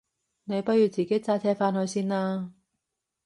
[0.45, 2.53] 你不如自己揸車返去先啦？